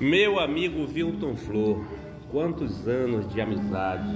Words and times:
Meu 0.00 0.38
amigo 0.38 0.86
Wilton 0.94 1.34
Flor, 1.34 1.84
quantos 2.30 2.86
anos 2.86 3.28
de 3.32 3.40
amizade, 3.40 4.14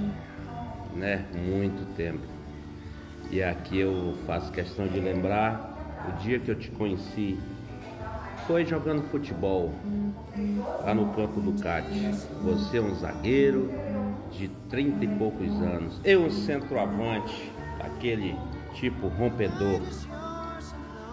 né? 0.95 1.25
Muito 1.33 1.85
tempo. 1.97 2.23
E 3.29 3.43
aqui 3.43 3.79
eu 3.79 4.13
faço 4.25 4.49
questão 4.53 4.87
de 4.87 4.97
lembrar 5.01 6.07
o 6.07 6.23
dia 6.23 6.39
que 6.39 6.49
eu 6.49 6.55
te 6.55 6.71
conheci. 6.71 7.37
Foi 8.47 8.65
jogando 8.65 9.03
futebol 9.09 9.73
lá 10.85 10.93
no 10.93 11.13
campo 11.13 11.41
do 11.41 11.61
CAT. 11.61 11.85
Você 12.43 12.77
é 12.77 12.81
um 12.81 12.95
zagueiro 12.95 13.69
de 14.31 14.47
30 14.69 15.03
e 15.03 15.07
poucos 15.17 15.51
anos. 15.61 15.99
Eu 16.05 16.21
um 16.21 16.31
centroavante, 16.31 17.51
aquele 17.81 18.37
tipo 18.75 19.09
rompedor. 19.09 19.81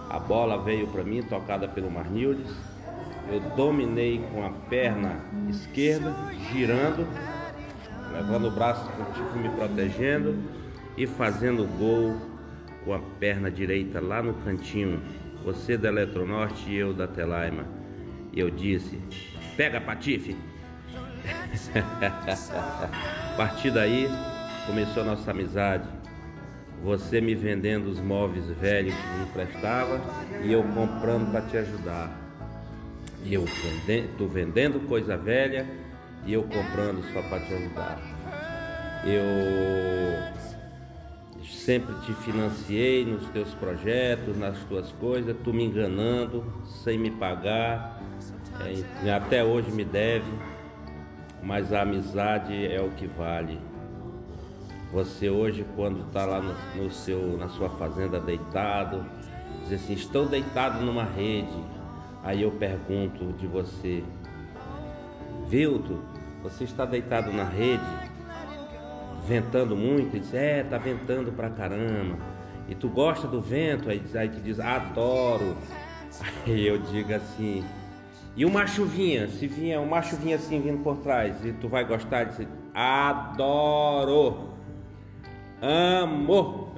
A 0.09 0.19
bola 0.21 0.63
veio 0.63 0.87
para 0.87 1.03
mim 1.03 1.25
tocada 1.25 1.67
pelo 1.67 1.91
Marnildes 1.91 2.71
eu 3.29 3.41
dominei 3.57 4.25
com 4.33 4.45
a 4.45 4.51
perna 4.51 5.21
esquerda, 5.49 6.15
girando, 6.53 7.07
levando 8.13 8.49
o 8.49 8.51
braço 8.51 8.91
tipo 9.15 9.39
me 9.39 9.49
protegendo 9.49 10.37
e 10.97 11.07
fazendo 11.07 11.67
gol 11.79 12.17
com 12.85 12.95
a 12.95 12.99
perna 13.19 13.51
direita 13.51 14.01
lá 14.01 14.23
no 14.23 14.35
cantinho. 14.35 15.01
Você 15.45 15.77
da 15.77 15.89
Eletronorte 15.89 16.71
e 16.71 16.77
eu 16.77 16.93
da 16.93 17.07
Telaima. 17.07 17.65
E 18.33 18.41
eu 18.41 18.51
disse: 18.51 19.01
pega 19.57 19.81
Patife! 19.81 20.37
a 21.75 23.37
partir 23.37 23.71
daí 23.71 24.09
começou 24.67 25.03
a 25.03 25.07
nossa 25.07 25.31
amizade. 25.31 25.89
Você 26.83 27.21
me 27.21 27.35
vendendo 27.35 27.89
os 27.89 28.01
móveis 28.01 28.47
velhos 28.59 28.95
que 28.95 29.19
me 29.19 29.27
prestava 29.27 30.01
e 30.43 30.51
eu 30.51 30.63
comprando 30.63 31.31
para 31.31 31.43
te 31.43 31.59
ajudar. 31.59 32.30
E 33.25 33.35
eu 33.35 33.45
vendendo, 33.45 34.29
vendendo 34.29 34.89
coisa 34.89 35.17
velha 35.17 35.67
e 36.25 36.33
eu 36.33 36.43
comprando 36.45 37.03
só 37.13 37.23
para 37.23 37.41
te 37.41 37.55
ajudar. 37.55 37.99
Eu 39.05 40.41
sempre 41.45 41.95
te 42.05 42.13
financiei 42.13 43.05
nos 43.05 43.27
teus 43.31 43.53
projetos, 43.55 44.37
nas 44.37 44.59
tuas 44.65 44.91
coisas, 44.93 45.37
tu 45.45 45.53
me 45.53 45.65
enganando, 45.65 46.45
sem 46.83 46.99
me 46.99 47.11
pagar, 47.11 48.01
é, 49.05 49.13
até 49.13 49.45
hoje 49.45 49.71
me 49.71 49.85
deve, 49.85 50.31
mas 51.43 51.73
a 51.73 51.83
amizade 51.83 52.67
é 52.67 52.81
o 52.81 52.91
que 52.91 53.07
vale. 53.07 53.59
Você 54.93 55.31
hoje 55.31 55.65
quando 55.77 56.07
está 56.07 56.27
lá 56.27 56.41
no, 56.41 56.55
no, 56.83 56.91
seu, 56.91 57.37
na 57.39 57.49
sua 57.49 57.69
fazenda 57.71 58.19
deitado, 58.19 59.05
diz 59.63 59.83
assim, 59.83 59.93
estou 59.93 60.27
deitado 60.27 60.85
numa 60.85 61.05
rede, 61.05 61.49
Aí 62.23 62.43
eu 62.43 62.51
pergunto 62.51 63.33
de 63.33 63.47
você, 63.47 64.05
Vilto, 65.49 65.99
você 66.43 66.65
está 66.65 66.85
deitado 66.85 67.33
na 67.33 67.45
rede, 67.45 67.83
ventando 69.27 69.75
muito? 69.75 70.15
Ele 70.17 70.21
diz, 70.21 70.35
é, 70.35 70.63
tá 70.63 70.79
ventando 70.79 71.33
pra 71.33 71.51
caramba. 71.51 72.19
E 72.69 72.75
tu 72.75 72.89
gosta 72.89 73.27
do 73.27 73.41
vento? 73.41 73.89
Aí, 73.89 74.03
aí 74.15 74.29
tu 74.29 74.41
diz, 74.41 74.61
adoro. 74.61 75.57
Aí 76.45 76.67
eu 76.67 76.77
digo 76.79 77.15
assim, 77.15 77.65
e 78.37 78.45
uma 78.45 78.67
chuvinha? 78.67 79.29
Se 79.29 79.47
vier 79.47 79.79
uma 79.79 80.03
chuvinha 80.03 80.37
assim 80.37 80.61
vindo 80.61 80.83
por 80.83 80.97
trás, 80.99 81.45
e 81.45 81.53
tu 81.53 81.69
vai 81.69 81.85
gostar? 81.85 82.25
Diz, 82.25 82.47
adoro. 82.75 84.51
Amo. 85.63 86.75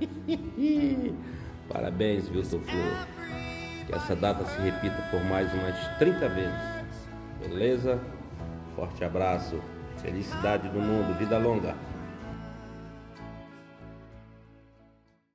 Parabéns, 1.68 2.28
Vilto 2.28 2.60
Flor. 2.60 3.13
Que 3.86 3.94
essa 3.94 4.16
data 4.16 4.44
se 4.44 4.60
repita 4.60 5.02
por 5.10 5.22
mais 5.24 5.52
umas 5.52 5.76
30 5.98 6.28
vezes. 6.28 7.08
Beleza? 7.40 8.00
Forte 8.74 9.04
abraço. 9.04 9.60
Felicidade 9.98 10.68
do 10.68 10.80
mundo. 10.80 11.16
Vida 11.18 11.38
longa. 11.38 11.74